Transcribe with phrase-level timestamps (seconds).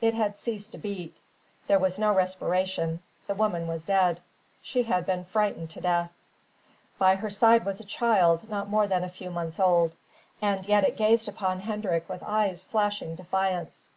[0.00, 1.16] It had ceased to beat.
[1.68, 2.98] There was no respiration.
[3.28, 4.20] The woman was dead:
[4.60, 6.10] she had been frightened to death.
[6.98, 9.92] By her side was a child not more than a few months old.
[10.42, 13.90] And yet it gazed upon Hendrik with eyes flashing defiance.